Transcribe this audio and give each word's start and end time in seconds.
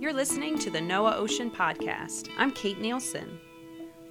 You're 0.00 0.14
listening 0.14 0.58
to 0.60 0.70
the 0.70 0.78
NOAA 0.78 1.16
Ocean 1.16 1.50
Podcast. 1.50 2.30
I'm 2.38 2.52
Kate 2.52 2.80
Nielsen. 2.80 3.38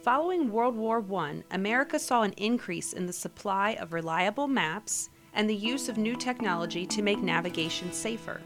Following 0.03 0.51
World 0.51 0.75
War 0.75 1.03
I, 1.15 1.41
America 1.49 1.97
saw 1.97 2.21
an 2.21 2.33
increase 2.33 2.93
in 2.93 3.07
the 3.07 3.11
supply 3.11 3.71
of 3.71 3.91
reliable 3.91 4.47
maps 4.47 5.09
and 5.33 5.49
the 5.49 5.55
use 5.55 5.89
of 5.89 5.97
new 5.97 6.15
technology 6.15 6.85
to 6.85 7.01
make 7.01 7.17
navigation 7.17 7.91
safer. 7.91 8.39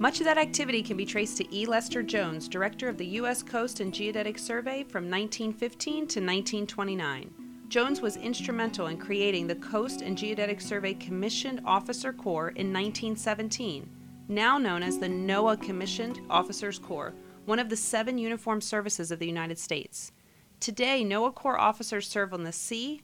Much 0.00 0.18
of 0.18 0.26
that 0.26 0.38
activity 0.38 0.82
can 0.82 0.96
be 0.96 1.06
traced 1.06 1.36
to 1.36 1.56
E. 1.56 1.66
Lester 1.66 2.02
Jones, 2.02 2.48
director 2.48 2.88
of 2.88 2.98
the 2.98 3.06
U.S. 3.20 3.40
Coast 3.40 3.78
and 3.78 3.94
Geodetic 3.94 4.40
Survey 4.40 4.82
from 4.82 5.04
1915 5.04 5.94
to 5.94 6.02
1929. 6.02 7.30
Jones 7.68 8.00
was 8.00 8.16
instrumental 8.16 8.88
in 8.88 8.96
creating 8.98 9.46
the 9.46 9.54
Coast 9.54 10.00
and 10.00 10.18
Geodetic 10.18 10.60
Survey 10.60 10.94
Commissioned 10.94 11.60
Officer 11.64 12.12
Corps 12.12 12.48
in 12.48 12.72
1917, 12.72 13.88
now 14.28 14.58
known 14.58 14.82
as 14.82 14.98
the 14.98 15.08
NOAA 15.08 15.60
Commissioned 15.62 16.20
Officers 16.28 16.78
Corps, 16.78 17.14
one 17.46 17.58
of 17.58 17.70
the 17.70 17.76
seven 17.76 18.18
uniformed 18.18 18.62
services 18.62 19.10
of 19.10 19.18
the 19.18 19.26
United 19.26 19.58
States. 19.58 20.12
Today, 20.60 21.02
NOAA 21.02 21.34
Corps 21.34 21.58
officers 21.58 22.06
serve 22.06 22.34
on 22.34 22.44
the 22.44 22.52
sea, 22.52 23.02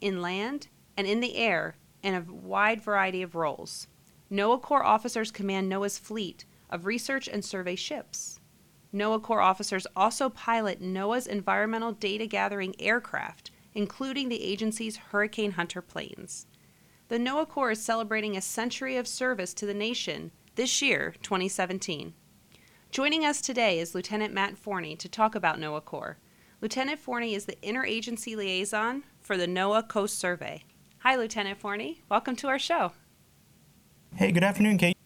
in 0.00 0.20
land, 0.20 0.66
and 0.96 1.06
in 1.06 1.20
the 1.20 1.36
air 1.36 1.76
in 2.02 2.14
a 2.14 2.32
wide 2.32 2.82
variety 2.82 3.22
of 3.22 3.36
roles. 3.36 3.86
NOAA 4.32 4.60
Corps 4.60 4.84
officers 4.84 5.30
command 5.30 5.70
NOAA's 5.70 5.96
fleet 5.96 6.44
of 6.70 6.86
research 6.86 7.28
and 7.28 7.44
survey 7.44 7.76
ships. 7.76 8.40
NOAA 8.92 9.22
Corps 9.22 9.40
officers 9.40 9.86
also 9.94 10.28
pilot 10.28 10.82
NOAA's 10.82 11.28
environmental 11.28 11.92
data 11.92 12.26
gathering 12.26 12.74
aircraft, 12.80 13.52
including 13.74 14.28
the 14.28 14.42
agency's 14.42 14.96
Hurricane 14.96 15.52
Hunter 15.52 15.82
planes. 15.82 16.46
The 17.08 17.18
NOAA 17.18 17.48
Corps 17.48 17.72
is 17.72 17.82
celebrating 17.82 18.36
a 18.36 18.40
century 18.40 18.96
of 18.96 19.06
service 19.06 19.54
to 19.54 19.66
the 19.66 19.74
nation 19.74 20.32
this 20.56 20.80
year, 20.80 21.14
2017. 21.22 22.14
Joining 22.92 23.24
us 23.24 23.40
today 23.40 23.80
is 23.80 23.94
Lieutenant 23.94 24.32
Matt 24.32 24.56
Forney 24.56 24.94
to 24.96 25.08
talk 25.08 25.34
about 25.34 25.58
NOAA 25.58 25.84
Corps. 25.84 26.18
Lieutenant 26.60 27.00
Forney 27.00 27.34
is 27.34 27.46
the 27.46 27.56
interagency 27.56 28.36
liaison 28.36 29.02
for 29.20 29.36
the 29.36 29.48
NOAA 29.48 29.88
Coast 29.88 30.16
Survey. 30.16 30.62
Hi, 30.98 31.16
Lieutenant 31.16 31.58
Forney. 31.58 32.02
Welcome 32.08 32.36
to 32.36 32.46
our 32.46 32.58
show. 32.58 32.92
Hey, 34.14 34.30
good 34.30 34.44
afternoon, 34.44 34.78
Kate. 34.78 34.96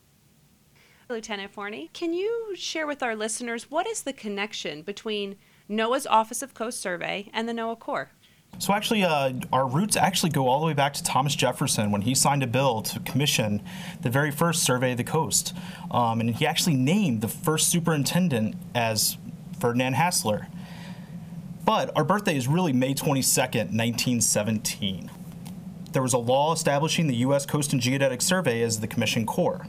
Lieutenant 1.09 1.51
Forney, 1.51 1.89
can 1.95 2.13
you 2.13 2.53
share 2.55 2.87
with 2.87 3.03
our 3.03 3.17
listeners 3.17 3.71
what 3.71 3.87
is 3.87 4.03
the 4.03 4.13
connection 4.13 4.83
between 4.83 5.37
NOAA's 5.71 6.07
Office 6.07 6.43
of 6.43 6.53
Coast 6.53 6.79
Survey 6.79 7.31
and 7.33 7.49
the 7.49 7.55
NOAA 7.55 7.79
Corps? 7.79 8.11
So 8.59 8.75
actually, 8.75 9.05
uh, 9.05 9.35
our 9.53 9.69
roots 9.69 9.97
actually 9.97 10.31
go 10.31 10.49
all 10.49 10.61
the 10.61 10.67
way 10.67 10.75
back 10.75 10.95
to 10.95 11.03
Thomas 11.05 11.35
Jefferson 11.37 11.93
when 11.93 12.03
he 12.03 12.15
signed 12.15 12.43
a 12.43 12.47
bill 12.47 12.83
to 12.83 12.99
commission 13.01 13.63
the 14.03 14.11
very 14.11 14.31
first 14.33 14.65
survey 14.65 14.93
of 14.93 14.97
the 14.97 15.05
coast, 15.05 15.55
um, 15.91 16.21
and 16.21 16.35
he 16.35 16.47
actually 16.47 16.75
named 16.75 17.21
the 17.21 17.29
first 17.29 17.69
superintendent 17.69 18.57
as 18.75 19.17
Ferdinand 19.61 19.95
Hassler. 19.95 20.49
But 21.65 21.97
our 21.97 22.05
birthday 22.05 22.37
is 22.37 22.49
really 22.49 22.73
May 22.73 22.95
22nd, 22.95 23.71
1917 23.77 25.11
there 25.93 26.03
was 26.03 26.13
a 26.13 26.19
law 26.19 26.53
establishing 26.53 27.07
the 27.07 27.17
U.S. 27.17 27.47
Coast 27.47 27.73
and 27.73 27.81
Geodetic 27.81 28.23
Survey 28.23 28.63
as 28.63 28.81
the 28.81 28.87
Commission 28.87 29.27
Corps. 29.27 29.67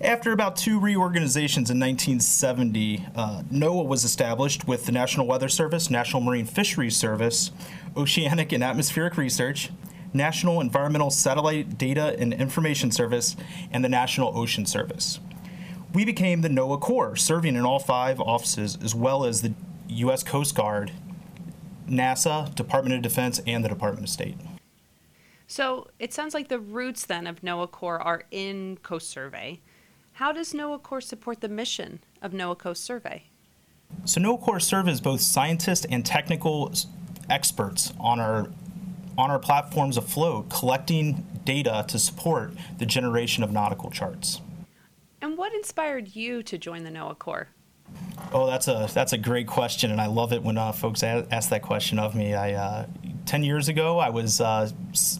After 0.00 0.32
about 0.32 0.56
two 0.56 0.78
reorganizations 0.78 1.70
in 1.70 1.80
1970, 1.80 3.06
uh, 3.14 3.42
NOAA 3.50 3.86
was 3.86 4.04
established 4.04 4.68
with 4.68 4.84
the 4.84 4.92
National 4.92 5.26
Weather 5.26 5.48
Service, 5.48 5.88
National 5.88 6.20
Marine 6.20 6.44
Fisheries 6.44 6.94
Service, 6.94 7.50
Oceanic 7.96 8.52
and 8.52 8.62
Atmospheric 8.62 9.16
Research, 9.16 9.70
National 10.12 10.60
Environmental 10.60 11.08
Satellite 11.08 11.78
Data 11.78 12.14
and 12.18 12.34
Information 12.34 12.90
Service, 12.90 13.36
and 13.72 13.82
the 13.82 13.88
National 13.88 14.36
Ocean 14.36 14.66
Service. 14.66 15.18
We 15.94 16.04
became 16.04 16.42
the 16.42 16.48
NOAA 16.50 16.78
Corps, 16.78 17.16
serving 17.16 17.56
in 17.56 17.64
all 17.64 17.78
five 17.78 18.20
offices, 18.20 18.76
as 18.84 18.94
well 18.94 19.24
as 19.24 19.40
the 19.40 19.54
U.S. 19.88 20.22
Coast 20.22 20.54
Guard, 20.54 20.92
NASA, 21.88 22.54
Department 22.54 22.96
of 22.96 23.02
Defense, 23.02 23.40
and 23.46 23.64
the 23.64 23.68
Department 23.70 24.04
of 24.04 24.10
State. 24.10 24.36
So 25.46 25.88
it 25.98 26.12
sounds 26.12 26.34
like 26.34 26.48
the 26.48 26.58
roots 26.58 27.06
then 27.06 27.26
of 27.26 27.40
NOAA 27.40 27.70
Corps 27.70 28.00
are 28.00 28.24
in 28.30 28.76
Coast 28.82 29.08
Survey. 29.08 29.60
How 30.16 30.32
does 30.32 30.54
NOAA 30.54 30.82
Corps 30.82 31.02
support 31.02 31.42
the 31.42 31.48
mission 31.48 32.00
of 32.22 32.32
NOAA 32.32 32.56
Coast 32.56 32.82
Survey? 32.82 33.24
So 34.06 34.18
NOAA 34.18 34.40
Corps 34.40 34.60
serves 34.60 34.88
as 34.88 34.98
both 35.02 35.20
scientists 35.20 35.84
and 35.90 36.06
technical 36.06 36.72
experts 37.28 37.92
on 38.00 38.18
our 38.18 38.48
on 39.18 39.30
our 39.30 39.38
platforms 39.38 39.98
afloat, 39.98 40.48
collecting 40.48 41.26
data 41.44 41.84
to 41.88 41.98
support 41.98 42.52
the 42.78 42.86
generation 42.86 43.44
of 43.44 43.52
nautical 43.52 43.90
charts. 43.90 44.40
And 45.20 45.36
what 45.36 45.52
inspired 45.52 46.16
you 46.16 46.42
to 46.44 46.56
join 46.56 46.84
the 46.84 46.90
NOAA 46.90 47.18
Corps? 47.18 47.48
Oh, 48.32 48.46
that's 48.46 48.68
a 48.68 48.88
that's 48.94 49.12
a 49.12 49.18
great 49.18 49.46
question, 49.46 49.90
and 49.90 50.00
I 50.00 50.06
love 50.06 50.32
it 50.32 50.42
when 50.42 50.56
uh, 50.56 50.72
folks 50.72 51.02
ask 51.02 51.50
that 51.50 51.60
question 51.60 51.98
of 51.98 52.14
me. 52.14 52.32
I 52.32 52.54
uh, 52.54 52.86
10 53.26 53.42
years 53.42 53.68
ago, 53.68 53.98
I 53.98 54.10
was 54.10 54.40
uh, 54.40 54.70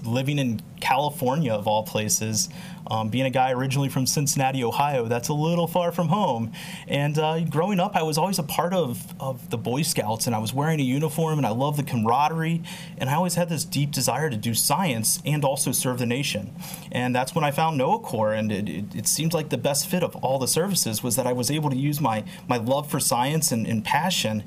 living 0.04 0.38
in 0.38 0.62
California, 0.80 1.52
of 1.52 1.66
all 1.66 1.82
places. 1.82 2.48
Um, 2.88 3.08
being 3.08 3.26
a 3.26 3.30
guy 3.30 3.50
originally 3.50 3.88
from 3.88 4.06
Cincinnati, 4.06 4.62
Ohio, 4.62 5.06
that's 5.06 5.28
a 5.28 5.34
little 5.34 5.66
far 5.66 5.90
from 5.90 6.06
home. 6.06 6.52
And 6.86 7.18
uh, 7.18 7.40
growing 7.40 7.80
up, 7.80 7.96
I 7.96 8.04
was 8.04 8.16
always 8.16 8.38
a 8.38 8.44
part 8.44 8.72
of, 8.72 9.12
of 9.20 9.50
the 9.50 9.58
Boy 9.58 9.82
Scouts, 9.82 10.28
and 10.28 10.36
I 10.36 10.38
was 10.38 10.54
wearing 10.54 10.78
a 10.78 10.84
uniform, 10.84 11.38
and 11.38 11.46
I 11.46 11.50
loved 11.50 11.80
the 11.80 11.82
camaraderie. 11.82 12.62
And 12.96 13.10
I 13.10 13.14
always 13.14 13.34
had 13.34 13.48
this 13.48 13.64
deep 13.64 13.90
desire 13.90 14.30
to 14.30 14.36
do 14.36 14.54
science 14.54 15.20
and 15.26 15.44
also 15.44 15.72
serve 15.72 15.98
the 15.98 16.06
nation. 16.06 16.54
And 16.92 17.12
that's 17.12 17.34
when 17.34 17.44
I 17.44 17.50
found 17.50 17.80
NOAA 17.80 18.04
Corps, 18.04 18.34
and 18.34 18.52
it, 18.52 18.68
it, 18.68 18.94
it 18.94 19.06
seemed 19.08 19.34
like 19.34 19.48
the 19.48 19.58
best 19.58 19.88
fit 19.88 20.04
of 20.04 20.14
all 20.16 20.38
the 20.38 20.48
services 20.48 21.02
was 21.02 21.16
that 21.16 21.26
I 21.26 21.32
was 21.32 21.50
able 21.50 21.70
to 21.70 21.76
use 21.76 22.00
my, 22.00 22.24
my 22.46 22.58
love 22.58 22.88
for 22.88 23.00
science 23.00 23.50
and, 23.50 23.66
and 23.66 23.84
passion 23.84 24.44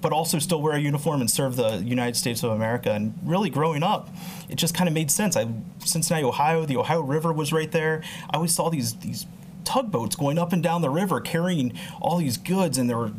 but 0.00 0.12
also 0.12 0.38
still 0.38 0.60
wear 0.60 0.74
a 0.74 0.78
uniform 0.78 1.20
and 1.20 1.30
serve 1.30 1.56
the 1.56 1.78
United 1.78 2.16
States 2.16 2.42
of 2.42 2.50
America. 2.50 2.92
And 2.92 3.18
really 3.22 3.50
growing 3.50 3.82
up, 3.82 4.08
it 4.48 4.56
just 4.56 4.74
kind 4.74 4.88
of 4.88 4.94
made 4.94 5.10
sense. 5.10 5.36
I 5.36 5.48
Cincinnati, 5.78 6.24
Ohio, 6.24 6.64
the 6.64 6.76
Ohio 6.76 7.00
River 7.00 7.32
was 7.32 7.52
right 7.52 7.70
there. 7.70 8.02
I 8.30 8.36
always 8.36 8.54
saw 8.54 8.68
these 8.68 8.94
these 8.96 9.26
tugboats 9.64 10.16
going 10.16 10.38
up 10.38 10.52
and 10.52 10.62
down 10.62 10.80
the 10.80 10.90
river 10.90 11.20
carrying 11.20 11.76
all 12.00 12.18
these 12.18 12.36
goods 12.36 12.78
and 12.78 12.88
there 12.88 12.96
were 12.96 13.12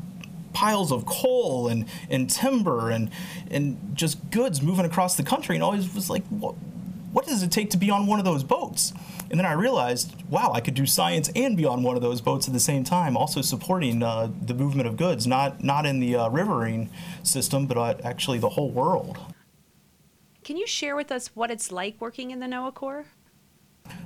piles 0.54 0.92
of 0.92 1.06
coal 1.06 1.68
and, 1.68 1.86
and 2.10 2.30
timber 2.30 2.90
and 2.90 3.12
and 3.52 3.78
just 3.94 4.32
goods 4.32 4.62
moving 4.62 4.86
across 4.86 5.16
the 5.16 5.24
country 5.24 5.56
and 5.56 5.64
always 5.64 5.94
was 5.94 6.10
like 6.10 6.26
what, 6.30 6.56
what 7.18 7.26
does 7.26 7.42
it 7.42 7.52
take 7.52 7.72
to 7.72 7.78
be 7.78 7.90
on 7.90 8.06
one 8.06 8.20
of 8.20 8.26
those 8.26 8.44
boats 8.44 8.94
and 9.30 9.40
then 9.40 9.46
I 9.46 9.54
realized, 9.54 10.16
wow, 10.30 10.52
I 10.54 10.62
could 10.62 10.74
do 10.74 10.86
science 10.86 11.30
and 11.36 11.58
be 11.58 11.66
on 11.66 11.84
one 11.84 11.96
of 11.96 12.02
those 12.02 12.22
boats 12.22 12.48
at 12.48 12.54
the 12.54 12.60
same 12.60 12.84
time, 12.84 13.18
also 13.18 13.42
supporting 13.42 14.02
uh, 14.02 14.30
the 14.42 14.54
movement 14.54 14.88
of 14.88 14.96
goods, 14.96 15.28
not 15.28 15.64
not 15.64 15.86
in 15.86 16.00
the 16.00 16.16
uh, 16.16 16.30
riverine 16.30 16.90
system, 17.24 17.68
but 17.68 17.78
uh, 17.78 17.96
actually 18.04 18.38
the 18.38 18.50
whole 18.50 18.70
world. 18.70 19.18
Can 20.44 20.56
you 20.56 20.66
share 20.66 20.96
with 20.96 21.12
us 21.12 21.32
what 21.34 21.52
it's 21.52 21.72
like 21.72 22.00
working 22.00 22.32
in 22.32 22.40
the 22.40 22.46
NOAA 22.46 22.74
Corps? 22.74 23.06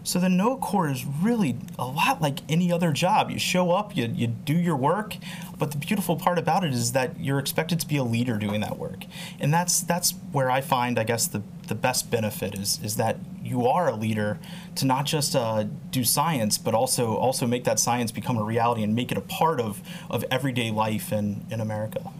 So 0.03 0.19
the 0.19 0.27
NOAA 0.27 0.61
Corps 0.61 0.89
is 0.89 1.05
really 1.05 1.57
a 1.77 1.85
lot 1.85 2.21
like 2.21 2.39
any 2.49 2.71
other 2.71 2.91
job. 2.91 3.29
You 3.29 3.37
show 3.37 3.71
up, 3.71 3.95
you, 3.95 4.11
you 4.13 4.27
do 4.27 4.53
your 4.53 4.75
work, 4.75 5.15
but 5.57 5.71
the 5.71 5.77
beautiful 5.77 6.15
part 6.15 6.39
about 6.39 6.63
it 6.63 6.73
is 6.73 6.93
that 6.93 7.19
you're 7.19 7.39
expected 7.39 7.79
to 7.81 7.87
be 7.87 7.97
a 7.97 8.03
leader 8.03 8.37
doing 8.37 8.61
that 8.61 8.77
work. 8.77 9.05
And 9.39 9.53
that's 9.53 9.81
that's 9.81 10.11
where 10.31 10.49
I 10.49 10.61
find, 10.61 10.97
I 10.97 11.03
guess, 11.03 11.27
the, 11.27 11.43
the 11.67 11.75
best 11.75 12.09
benefit 12.09 12.55
is 12.57 12.79
is 12.83 12.95
that 12.95 13.17
you 13.43 13.67
are 13.67 13.89
a 13.89 13.95
leader 13.95 14.39
to 14.75 14.85
not 14.85 15.05
just 15.05 15.35
uh, 15.35 15.65
do 15.91 16.03
science, 16.03 16.57
but 16.57 16.73
also 16.73 17.15
also 17.15 17.45
make 17.45 17.63
that 17.65 17.79
science 17.79 18.11
become 18.11 18.37
a 18.37 18.43
reality 18.43 18.81
and 18.83 18.95
make 18.95 19.11
it 19.11 19.17
a 19.17 19.21
part 19.21 19.59
of, 19.59 19.81
of 20.09 20.23
everyday 20.31 20.71
life 20.71 21.11
in, 21.11 21.45
in 21.51 21.59
America. 21.59 22.11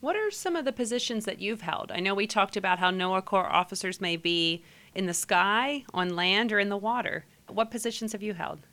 What 0.00 0.14
are 0.14 0.30
some 0.30 0.54
of 0.54 0.64
the 0.64 0.72
positions 0.72 1.24
that 1.24 1.40
you've 1.40 1.62
held? 1.62 1.90
I 1.90 1.98
know 1.98 2.14
we 2.14 2.28
talked 2.28 2.56
about 2.56 2.78
how 2.78 2.90
NOAA 2.92 3.24
Corps 3.24 3.50
officers 3.50 4.00
may 4.00 4.16
be 4.16 4.62
in 4.98 5.06
the 5.06 5.14
sky, 5.14 5.84
on 5.94 6.16
land, 6.16 6.52
or 6.52 6.58
in 6.58 6.68
the 6.68 6.76
water. 6.76 7.24
What 7.48 7.70
positions 7.70 8.10
have 8.12 8.22
you 8.22 8.34
held? 8.34 8.66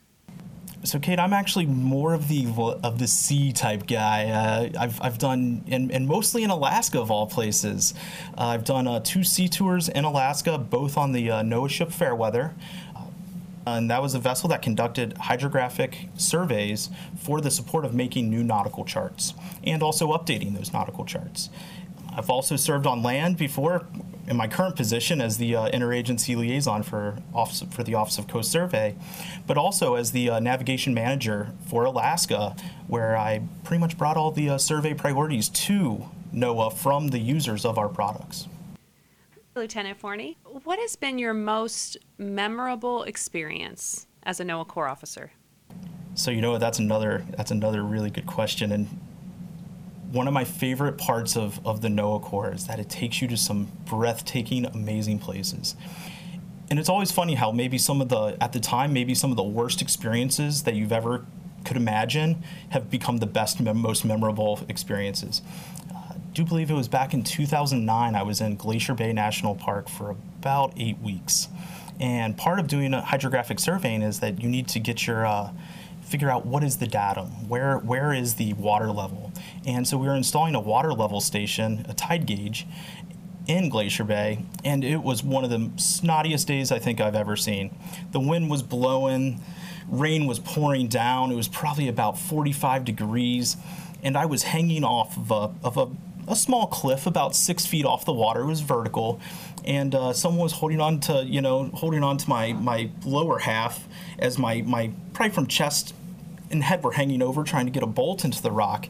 So, 0.83 0.99
Kate, 0.99 1.19
I'm 1.19 1.33
actually 1.33 1.67
more 1.67 2.13
of 2.13 2.27
the 2.27 2.47
of 2.83 2.97
the 2.99 3.07
sea 3.07 3.53
type 3.53 3.87
guy. 3.87 4.25
Uh, 4.25 4.69
I've, 4.79 5.01
I've 5.01 5.17
done, 5.19 5.63
and, 5.67 5.91
and 5.91 6.07
mostly 6.07 6.43
in 6.43 6.49
Alaska 6.49 6.99
of 6.99 7.11
all 7.11 7.27
places. 7.27 7.93
Uh, 8.37 8.45
I've 8.45 8.63
done 8.65 8.87
uh, 8.87 9.01
two 9.01 9.23
sea 9.23 9.47
tours 9.47 9.87
in 9.87 10.03
Alaska, 10.03 10.57
both 10.57 10.97
on 10.97 11.11
the 11.11 11.29
uh, 11.29 11.43
NOAA 11.43 11.69
ship 11.69 11.91
Fairweather. 11.91 12.53
Uh, 12.95 13.05
and 13.67 13.89
that 13.89 14.01
was 14.01 14.15
a 14.15 14.19
vessel 14.19 14.49
that 14.49 14.61
conducted 14.63 15.17
hydrographic 15.17 16.09
surveys 16.17 16.89
for 17.17 17.39
the 17.39 17.51
support 17.51 17.85
of 17.85 17.93
making 17.93 18.29
new 18.29 18.43
nautical 18.43 18.83
charts 18.83 19.35
and 19.63 19.81
also 19.81 20.11
updating 20.11 20.55
those 20.55 20.73
nautical 20.73 21.05
charts. 21.05 21.49
I've 22.15 22.29
also 22.29 22.55
served 22.55 22.87
on 22.87 23.03
land 23.03 23.37
before 23.37 23.85
in 24.27 24.35
my 24.35 24.47
current 24.47 24.75
position 24.75 25.21
as 25.21 25.37
the 25.37 25.55
uh, 25.55 25.69
interagency 25.69 26.35
liaison 26.35 26.83
for 26.83 27.17
office 27.33 27.63
for 27.71 27.83
the 27.83 27.93
Office 27.93 28.17
of 28.17 28.27
Coast 28.27 28.51
Survey, 28.51 28.95
but 29.45 29.57
also 29.57 29.95
as 29.95 30.11
the 30.11 30.29
uh, 30.29 30.39
navigation 30.39 30.93
manager 30.93 31.51
for 31.67 31.85
Alaska, 31.85 32.55
where 32.87 33.15
I 33.15 33.41
pretty 33.63 33.79
much 33.79 33.97
brought 33.97 34.17
all 34.17 34.31
the 34.31 34.49
uh, 34.49 34.57
survey 34.57 34.93
priorities 34.93 35.49
to 35.49 36.09
NOAA 36.33 36.73
from 36.73 37.09
the 37.09 37.19
users 37.19 37.65
of 37.65 37.77
our 37.77 37.89
products. 37.89 38.47
Lieutenant 39.55 39.97
Forney, 39.97 40.37
what 40.63 40.79
has 40.79 40.95
been 40.95 41.17
your 41.17 41.33
most 41.33 41.97
memorable 42.17 43.03
experience 43.03 44.05
as 44.23 44.39
a 44.39 44.43
NOAA 44.43 44.67
Corps 44.67 44.87
officer? 44.87 45.31
So 46.15 46.31
you 46.31 46.41
know? 46.41 46.57
That's 46.57 46.79
another 46.79 47.25
that's 47.29 47.51
another 47.51 47.83
really 47.83 48.09
good 48.09 48.25
question, 48.25 48.71
and 48.71 48.87
one 50.11 50.27
of 50.27 50.33
my 50.33 50.43
favorite 50.43 50.97
parts 50.97 51.35
of, 51.35 51.65
of 51.65 51.81
the 51.81 51.87
NOAA 51.87 52.21
Corps 52.21 52.53
is 52.53 52.67
that 52.67 52.79
it 52.79 52.89
takes 52.89 53.21
you 53.21 53.27
to 53.27 53.37
some 53.37 53.71
breathtaking, 53.85 54.65
amazing 54.65 55.19
places. 55.19 55.75
And 56.69 56.79
it's 56.79 56.89
always 56.89 57.11
funny 57.11 57.35
how 57.35 57.51
maybe 57.51 57.77
some 57.77 58.01
of 58.01 58.09
the, 58.09 58.37
at 58.41 58.53
the 58.53 58.59
time, 58.59 58.93
maybe 58.93 59.13
some 59.13 59.31
of 59.31 59.37
the 59.37 59.43
worst 59.43 59.81
experiences 59.81 60.63
that 60.63 60.73
you've 60.73 60.91
ever 60.91 61.25
could 61.63 61.77
imagine 61.77 62.43
have 62.69 62.89
become 62.89 63.17
the 63.17 63.25
best, 63.25 63.59
most 63.59 64.05
memorable 64.05 64.59
experiences. 64.69 65.41
Uh, 65.93 65.97
I 66.11 66.15
do 66.33 66.45
believe 66.45 66.69
it 66.69 66.75
was 66.75 66.87
back 66.87 67.13
in 67.13 67.23
2009, 67.23 68.15
I 68.15 68.23
was 68.23 68.41
in 68.41 68.55
Glacier 68.55 68.93
Bay 68.93 69.13
National 69.13 69.55
Park 69.55 69.89
for 69.89 70.11
about 70.11 70.73
eight 70.77 70.99
weeks. 70.99 71.49
And 71.99 72.37
part 72.37 72.59
of 72.59 72.67
doing 72.67 72.93
a 72.93 73.01
hydrographic 73.01 73.59
surveying 73.59 74.01
is 74.01 74.19
that 74.19 74.41
you 74.41 74.49
need 74.49 74.67
to 74.69 74.79
get 74.79 75.07
your, 75.07 75.25
uh, 75.25 75.51
figure 76.05 76.29
out 76.29 76.45
what 76.45 76.63
is 76.63 76.77
the 76.77 76.87
datum, 76.87 77.49
where 77.49 77.77
where 77.79 78.13
is 78.13 78.35
the 78.35 78.53
water 78.53 78.91
level, 78.91 79.31
and 79.65 79.87
so 79.87 79.97
we 79.97 80.07
were 80.07 80.15
installing 80.15 80.55
a 80.55 80.59
water 80.59 80.93
level 80.93 81.19
station, 81.19 81.85
a 81.89 81.93
tide 81.93 82.25
gauge, 82.25 82.65
in 83.47 83.69
Glacier 83.69 84.03
Bay, 84.03 84.43
and 84.63 84.83
it 84.83 85.03
was 85.03 85.23
one 85.23 85.43
of 85.43 85.49
the 85.49 85.69
snottiest 85.77 86.45
days 86.45 86.71
I 86.71 86.79
think 86.79 86.99
I've 86.99 87.15
ever 87.15 87.35
seen. 87.35 87.75
The 88.11 88.19
wind 88.19 88.49
was 88.49 88.63
blowing, 88.63 89.39
rain 89.87 90.25
was 90.25 90.39
pouring 90.39 90.87
down. 90.87 91.31
It 91.31 91.35
was 91.35 91.47
probably 91.47 91.87
about 91.87 92.17
45 92.17 92.85
degrees, 92.85 93.57
and 94.03 94.17
I 94.17 94.25
was 94.25 94.43
hanging 94.43 94.83
off 94.83 95.17
of 95.17 95.31
a, 95.31 95.65
of 95.65 95.77
a 95.77 95.87
a 96.27 96.35
small 96.35 96.67
cliff 96.67 97.05
about 97.05 97.35
six 97.35 97.65
feet 97.65 97.85
off 97.85 98.05
the 98.05 98.13
water. 98.13 98.41
It 98.41 98.45
was 98.45 98.61
vertical, 98.61 99.19
and 99.63 99.93
uh, 99.93 100.13
someone 100.13 100.43
was 100.43 100.53
holding 100.53 100.81
on 100.81 100.99
to 101.01 101.23
you 101.23 101.41
know 101.41 101.69
holding 101.73 102.03
on 102.03 102.17
to 102.17 102.29
my 102.29 102.53
my 102.53 102.89
lower 103.03 103.39
half 103.39 103.87
as 104.19 104.37
my 104.37 104.61
my 104.61 104.91
probably 105.13 105.33
from 105.33 105.47
chest 105.47 105.93
and 106.51 106.63
head 106.63 106.83
were 106.83 106.91
hanging 106.91 107.21
over, 107.21 107.43
trying 107.43 107.65
to 107.65 107.71
get 107.71 107.83
a 107.83 107.87
bolt 107.87 108.23
into 108.23 108.41
the 108.41 108.51
rock. 108.51 108.87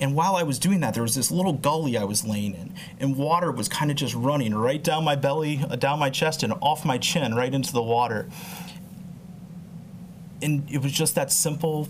And 0.00 0.14
while 0.14 0.36
I 0.36 0.44
was 0.44 0.60
doing 0.60 0.80
that, 0.80 0.94
there 0.94 1.02
was 1.02 1.16
this 1.16 1.30
little 1.30 1.52
gully 1.52 1.96
I 1.96 2.04
was 2.04 2.24
laying 2.24 2.54
in, 2.54 2.74
and 3.00 3.16
water 3.16 3.50
was 3.50 3.68
kind 3.68 3.90
of 3.90 3.96
just 3.96 4.14
running 4.14 4.54
right 4.54 4.82
down 4.82 5.02
my 5.04 5.16
belly, 5.16 5.60
uh, 5.68 5.74
down 5.74 5.98
my 5.98 6.10
chest, 6.10 6.42
and 6.44 6.52
off 6.60 6.84
my 6.84 6.98
chin, 6.98 7.34
right 7.34 7.52
into 7.52 7.72
the 7.72 7.82
water. 7.82 8.28
And 10.40 10.70
it 10.70 10.82
was 10.82 10.92
just 10.92 11.16
that 11.16 11.32
simple 11.32 11.88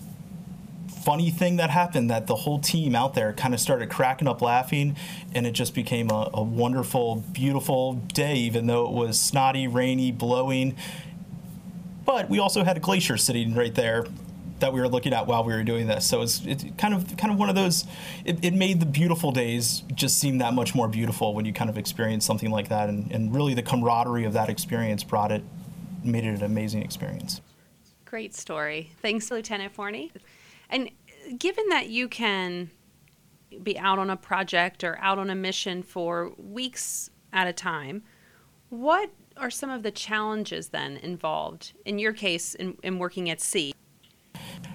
funny 1.09 1.31
thing 1.31 1.57
that 1.57 1.71
happened 1.71 2.11
that 2.11 2.27
the 2.27 2.35
whole 2.35 2.59
team 2.59 2.95
out 2.95 3.15
there 3.15 3.33
kind 3.33 3.55
of 3.55 3.61
started 3.61 3.89
cracking 3.89 4.29
up 4.29 4.43
laughing 4.43 4.95
and 5.35 5.47
it 5.47 5.53
just 5.53 5.75
became 5.75 6.11
a, 6.11 6.29
a, 6.35 6.43
wonderful 6.43 7.25
beautiful 7.33 7.95
day 7.95 8.35
even 8.35 8.67
though 8.67 8.85
it 8.85 8.93
was 8.93 9.19
snotty 9.19 9.67
rainy 9.67 10.13
blowing. 10.13 10.77
But 12.05 12.29
we 12.29 12.39
also 12.39 12.63
had 12.63 12.77
a 12.77 12.81
glacier 12.81 13.17
sitting 13.17 13.55
right 13.55 13.75
there 13.75 14.05
that 14.59 14.75
we 14.75 14.83
were 14.83 14.89
looking 14.89 15.15
at 15.15 15.27
while 15.27 15.43
we 15.45 15.55
were 15.55 15.65
doing 15.65 15.87
this. 15.87 16.07
So 16.07 16.21
it's, 16.21 16.43
kind 16.77 16.93
of 16.93 17.17
kind 17.17 17.33
of 17.33 17.39
one 17.39 17.49
of 17.49 17.55
those 17.55 17.87
it, 18.27 18.45
it, 18.45 18.53
made 18.53 18.79
the 18.79 18.85
beautiful 18.85 19.33
days 19.33 19.85
just 19.95 20.19
seem 20.19 20.37
that 20.39 20.53
much 20.53 20.75
more 20.75 20.89
beautiful 20.89 21.33
when 21.33 21.47
you 21.47 21.55
kind 21.55 21.71
of 21.71 21.79
experience 21.79 22.27
something 22.27 22.51
like 22.51 22.69
that. 22.69 22.91
And, 22.91 23.11
and 23.13 23.35
really 23.35 23.55
the 23.55 23.63
camaraderie 23.63 24.27
of 24.27 24.35
that 24.35 24.51
experience 24.51 25.05
brought 25.05 25.33
it 25.33 25.43
made 26.05 26.25
it 26.25 26.35
an 26.35 26.43
amazing 26.43 26.83
experience. 26.83 27.41
Great 28.05 28.35
story. 28.35 28.91
Thanks 29.01 29.31
lieutenant 29.31 29.73
forney 29.73 30.13
and 30.71 30.91
given 31.37 31.69
that 31.69 31.89
you 31.89 32.09
can 32.09 32.71
be 33.63 33.79
out 33.79 33.99
on 33.99 34.11
a 34.11 34.17
project 34.17 34.85
or 34.85 34.99
out 35.01 35.19
on 35.19 35.31
a 35.31 35.35
mission 35.35 35.83
for 35.83 36.33
weeks 36.37 37.11
at 37.33 37.47
a 37.47 37.53
time, 37.53 38.03
what 38.69 39.11
are 39.37 39.51
some 39.51 39.71
of 39.71 39.83
the 39.83 39.91
challenges 39.91 40.69
then 40.69 40.97
involved 40.99 41.73
in 41.85 41.99
your 41.99 42.13
case 42.13 42.55
in, 42.55 42.77
in 42.83 42.99
working 42.99 43.31
at 43.31 43.41
sea? 43.41 43.73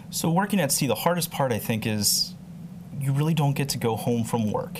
So, 0.10 0.30
working 0.30 0.60
at 0.60 0.72
sea, 0.72 0.88
the 0.88 0.96
hardest 0.96 1.32
part 1.32 1.52
I 1.52 1.60
think 1.60 1.88
is 1.88 2.36
you 3.00 3.14
really 3.14 3.34
don't 3.34 3.54
get 3.54 3.70
to 3.70 3.78
go 3.78 3.96
home 3.96 4.24
from 4.24 4.52
work. 4.52 4.80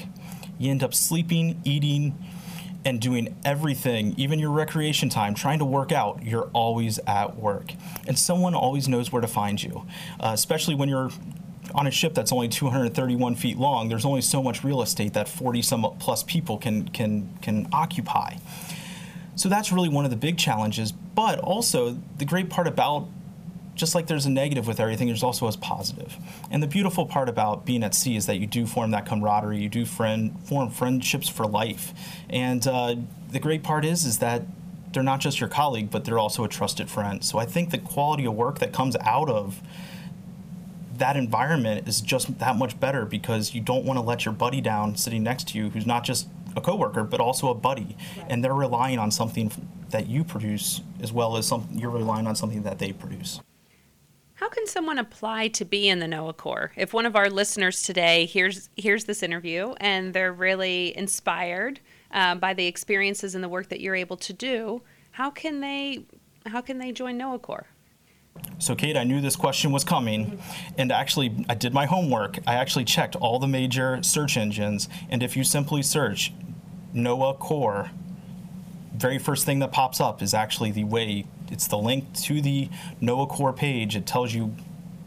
You 0.60 0.72
end 0.72 0.84
up 0.84 0.94
sleeping, 0.94 1.62
eating, 1.66 2.18
and 2.86 3.00
doing 3.00 3.36
everything, 3.46 4.14
even 4.18 4.40
your 4.40 4.52
recreation 4.52 5.10
time, 5.10 5.34
trying 5.34 5.60
to 5.60 5.66
work 5.66 5.92
out, 5.92 6.24
you're 6.24 6.50
always 6.54 7.00
at 7.00 7.38
work. 7.38 7.74
And 8.08 8.18
someone 8.18 8.54
always 8.54 8.88
knows 8.88 9.12
where 9.12 9.22
to 9.22 9.28
find 9.28 9.62
you, 9.62 9.86
uh, 10.20 10.32
especially 10.34 10.76
when 10.76 10.90
you're 10.90 11.10
on 11.74 11.88
a 11.88 11.92
ship 11.92 12.14
that's 12.14 12.32
only 12.32 12.50
231 12.50 13.36
feet 13.36 13.58
long. 13.58 13.90
There's 13.90 14.06
only 14.06 14.22
so 14.22 14.44
much 14.44 14.64
real 14.64 14.82
estate 14.82 15.14
that 15.14 15.28
40 15.28 15.62
some 15.62 15.86
plus 16.00 16.24
people 16.24 16.58
can, 16.58 16.88
can, 16.90 17.38
can 17.42 17.68
occupy. 17.72 18.36
So 19.36 19.50
that's 19.50 19.72
really 19.72 19.90
one 19.90 20.06
of 20.06 20.12
the 20.12 20.18
big 20.18 20.38
challenges. 20.38 20.92
But 20.92 21.40
also, 21.40 21.98
the 22.18 22.26
great 22.26 22.50
part 22.50 22.68
about 22.68 23.08
just 23.76 23.96
like 23.96 24.08
there's 24.08 24.26
a 24.26 24.30
negative 24.30 24.68
with 24.68 24.80
everything, 24.80 25.08
there's 25.08 25.24
also 25.24 25.48
a 25.48 25.52
positive. 25.52 26.16
And 26.52 26.62
the 26.62 26.68
beautiful 26.68 27.06
part 27.06 27.28
about 27.28 27.66
being 27.66 27.84
at 27.84 27.96
sea 27.96 28.16
is 28.16 28.28
that 28.28 28.38
you 28.38 28.46
do 28.46 28.68
form 28.68 28.92
that 28.92 29.06
camaraderie, 29.06 29.60
you 29.60 29.70
do 29.70 29.86
friend 29.86 30.40
form 30.44 30.70
friendships 30.70 31.28
for 31.28 31.46
life. 31.46 31.94
And 32.30 32.66
uh, 32.68 32.96
the 33.32 33.40
great 33.40 33.64
part 33.64 33.84
is 33.86 34.06
is 34.06 34.20
that 34.20 34.44
they're 34.92 35.02
not 35.02 35.20
just 35.20 35.40
your 35.40 35.50
colleague, 35.50 35.90
but 35.90 36.06
they're 36.06 36.20
also 36.20 36.44
a 36.44 36.48
trusted 36.48 36.90
friend. 36.90 37.24
So 37.24 37.40
I 37.40 37.46
think 37.46 37.72
the 37.72 37.80
quality 37.80 38.26
of 38.26 38.36
work 38.36 38.60
that 38.60 38.74
comes 38.74 38.96
out 39.02 39.28
of 39.28 39.60
that 40.98 41.16
environment 41.18 41.88
is 41.88 42.02
just 42.02 42.40
that 42.40 42.56
much 42.56 42.80
better 42.80 43.06
because 43.06 43.54
you 43.54 43.62
don't 43.62 43.86
want 43.86 43.98
to 43.98 44.02
let 44.02 44.26
your 44.26 44.34
buddy 44.34 44.62
down 44.62 44.96
sitting 44.96 45.24
next 45.24 45.48
to 45.50 45.58
you 45.58 45.70
who's 45.70 45.86
not 45.86 46.04
just 46.04 46.28
a 46.56 46.62
coworker 46.62 47.04
but 47.04 47.20
also 47.20 47.50
a 47.50 47.56
buddy 47.56 47.98
and 48.30 48.44
they're 48.44 48.54
relying 48.54 49.00
on 49.00 49.10
something 49.10 49.52
that 49.90 50.08
you 50.08 50.24
produce 50.24 50.82
as 51.02 51.14
well 51.14 51.38
as 51.38 51.48
some 51.48 51.68
you're 51.72 51.90
relying 51.90 52.28
on 52.28 52.36
something 52.36 52.64
that 52.64 52.80
they 52.80 52.92
produce. 52.92 53.40
How 54.36 54.50
can 54.50 54.68
someone 54.68 54.98
apply 54.98 55.50
to 55.50 55.64
be 55.64 55.88
in 55.88 56.00
the 56.00 56.06
NOAA 56.08 56.36
Corps? 56.36 56.72
If 56.76 56.94
one 56.94 57.06
of 57.06 57.16
our 57.16 57.30
listeners 57.30 57.84
today 57.84 58.26
hears 58.26 58.70
hears 58.76 59.06
this 59.06 59.24
interview 59.24 59.74
and 59.78 60.14
they're 60.14 60.34
really 60.34 60.98
inspired 60.98 61.80
uh, 62.12 62.36
by 62.36 62.54
the 62.54 62.66
experiences 62.66 63.36
and 63.36 63.44
the 63.44 63.48
work 63.48 63.70
that 63.70 63.80
you're 63.80 63.96
able 63.96 64.18
to 64.18 64.34
do, 64.34 64.82
how 65.12 65.30
can 65.30 65.62
they 65.62 66.06
how 66.46 66.60
can 66.60 66.78
they 66.78 66.92
join 66.92 67.18
NOAA 67.18 67.42
Corps? 67.42 67.68
So, 68.60 68.76
Kate, 68.76 68.96
I 68.96 69.04
knew 69.04 69.20
this 69.20 69.36
question 69.36 69.72
was 69.72 69.84
coming, 69.84 70.40
and 70.78 70.92
actually, 70.92 71.46
I 71.50 71.54
did 71.54 71.74
my 71.74 71.86
homework. 71.86 72.40
I 72.48 72.56
actually 72.56 72.86
checked 72.86 73.16
all 73.18 73.38
the 73.38 73.48
major 73.48 74.02
search 74.04 74.38
engines, 74.38 74.88
and 75.10 75.22
if 75.22 75.36
you 75.36 75.44
simply 75.44 75.82
search 75.82 76.32
NOAA 76.96 77.40
Corps, 77.40 77.92
very 78.96 79.18
first 79.18 79.46
thing 79.46 79.60
that 79.60 79.72
pops 79.72 80.00
up 80.00 80.22
is 80.22 80.34
actually 80.34 80.72
the 80.72 80.86
way 80.86 81.26
it's 81.52 81.68
the 81.68 81.78
link 81.78 82.14
to 82.22 82.42
the 82.42 82.70
NOAA 83.02 83.28
Corps 83.28 83.54
page. 83.54 83.96
It 83.96 84.06
tells 84.06 84.34
you 84.34 84.56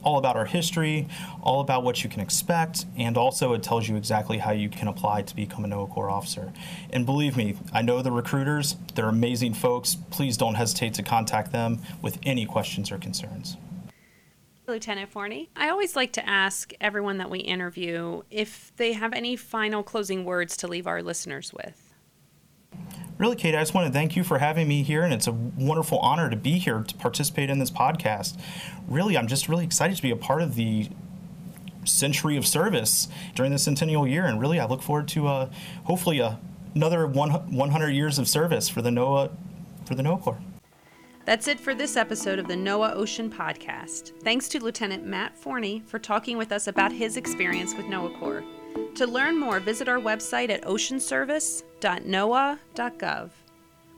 all 0.06 0.18
about 0.18 0.36
our 0.36 0.44
history, 0.44 1.08
all 1.42 1.60
about 1.60 1.82
what 1.82 2.04
you 2.04 2.08
can 2.08 2.20
expect, 2.20 2.86
and 2.96 3.18
also 3.18 3.52
it 3.52 3.62
tells 3.62 3.88
you 3.88 3.96
exactly 3.96 4.38
how 4.38 4.52
you 4.52 4.68
can 4.68 4.86
apply 4.86 5.20
to 5.20 5.34
become 5.34 5.64
a 5.64 5.68
NOAA 5.68 5.90
Corps 5.90 6.08
officer. 6.08 6.52
And 6.90 7.04
believe 7.04 7.36
me, 7.36 7.56
I 7.72 7.82
know 7.82 8.00
the 8.02 8.12
recruiters, 8.12 8.76
they're 8.94 9.08
amazing 9.08 9.54
folks. 9.54 9.96
Please 10.10 10.36
don't 10.36 10.54
hesitate 10.54 10.94
to 10.94 11.02
contact 11.02 11.50
them 11.50 11.80
with 12.00 12.18
any 12.22 12.46
questions 12.46 12.92
or 12.92 12.98
concerns. 12.98 13.56
Lieutenant 14.68 15.10
Forney, 15.10 15.50
I 15.56 15.70
always 15.70 15.96
like 15.96 16.12
to 16.14 16.28
ask 16.28 16.72
everyone 16.80 17.18
that 17.18 17.30
we 17.30 17.40
interview 17.40 18.22
if 18.30 18.72
they 18.76 18.92
have 18.92 19.12
any 19.12 19.34
final 19.34 19.82
closing 19.82 20.24
words 20.24 20.56
to 20.58 20.68
leave 20.68 20.86
our 20.86 21.02
listeners 21.02 21.52
with 21.52 21.94
really, 23.18 23.36
Kate, 23.36 23.54
I 23.54 23.60
just 23.60 23.74
want 23.74 23.86
to 23.86 23.92
thank 23.92 24.16
you 24.16 24.24
for 24.24 24.38
having 24.38 24.68
me 24.68 24.82
here, 24.82 25.02
and 25.02 25.12
it's 25.12 25.26
a 25.26 25.32
wonderful 25.32 25.98
honor 25.98 26.28
to 26.30 26.36
be 26.36 26.58
here 26.58 26.82
to 26.82 26.94
participate 26.96 27.50
in 27.50 27.58
this 27.58 27.70
podcast. 27.70 28.38
Really, 28.86 29.16
I'm 29.16 29.26
just 29.26 29.48
really 29.48 29.64
excited 29.64 29.96
to 29.96 30.02
be 30.02 30.10
a 30.10 30.16
part 30.16 30.42
of 30.42 30.54
the 30.54 30.88
century 31.84 32.36
of 32.36 32.46
service 32.46 33.08
during 33.34 33.52
the 33.52 33.58
centennial 33.58 34.06
year, 34.06 34.24
and 34.24 34.40
really, 34.40 34.60
I 34.60 34.66
look 34.66 34.82
forward 34.82 35.08
to 35.08 35.28
uh, 35.28 35.50
hopefully 35.84 36.20
uh, 36.20 36.34
another 36.74 37.06
100 37.06 37.90
years 37.90 38.18
of 38.18 38.28
service 38.28 38.68
for 38.68 38.82
the 38.82 38.90
NOAA 38.90 39.30
for 39.86 39.94
the 39.94 40.02
NOAA 40.02 40.20
Corps. 40.20 40.40
That's 41.26 41.46
it 41.48 41.58
for 41.58 41.74
this 41.74 41.96
episode 41.96 42.38
of 42.38 42.46
the 42.46 42.54
NOAA 42.54 42.94
Ocean 42.94 43.28
Podcast. 43.28 44.12
Thanks 44.22 44.48
to 44.48 44.62
Lieutenant 44.62 45.04
Matt 45.04 45.36
Forney 45.36 45.82
for 45.84 45.98
talking 45.98 46.38
with 46.38 46.52
us 46.52 46.68
about 46.68 46.92
his 46.92 47.16
experience 47.16 47.74
with 47.74 47.86
NOAA 47.86 48.16
Corps. 48.20 48.44
To 48.94 49.08
learn 49.08 49.36
more, 49.36 49.58
visit 49.58 49.88
our 49.88 49.98
website 49.98 50.50
at 50.50 50.62
oceanservice.noaa.gov. 50.62 53.30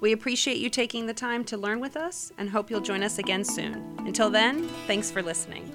We 0.00 0.12
appreciate 0.12 0.58
you 0.58 0.70
taking 0.70 1.04
the 1.04 1.12
time 1.12 1.44
to 1.44 1.58
learn 1.58 1.80
with 1.80 1.98
us 1.98 2.32
and 2.38 2.48
hope 2.48 2.70
you'll 2.70 2.80
join 2.80 3.02
us 3.02 3.18
again 3.18 3.44
soon. 3.44 3.94
Until 4.06 4.30
then, 4.30 4.66
thanks 4.86 5.10
for 5.10 5.22
listening. 5.22 5.70